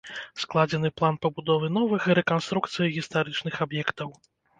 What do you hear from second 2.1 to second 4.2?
і рэканструкцыі гістарычных аб'ектаў.